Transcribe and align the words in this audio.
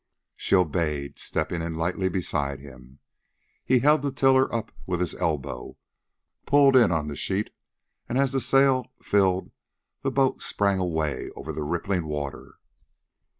She 0.35 0.55
obeyed, 0.55 1.19
stepping 1.19 1.61
in 1.61 1.75
lightly 1.75 2.09
beside 2.09 2.59
him. 2.59 2.97
He 3.63 3.77
held 3.77 4.01
the 4.01 4.11
tiller 4.11 4.51
up 4.51 4.71
with 4.87 4.99
his 4.99 5.13
elbow, 5.13 5.77
pulled 6.47 6.75
in 6.75 6.91
on 6.91 7.07
the 7.07 7.15
sheet, 7.15 7.51
and 8.09 8.17
as 8.17 8.31
the 8.31 8.41
sail 8.41 8.87
filled 9.03 9.51
the 10.01 10.09
boat 10.09 10.41
sprang 10.41 10.79
away 10.79 11.29
over 11.35 11.53
the 11.53 11.61
rippling 11.61 12.07
water. 12.07 12.55